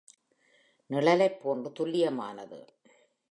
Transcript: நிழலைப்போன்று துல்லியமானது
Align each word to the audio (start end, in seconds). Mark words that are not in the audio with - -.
நிழலைப்போன்று 0.89 1.71
துல்லியமானது 1.79 2.59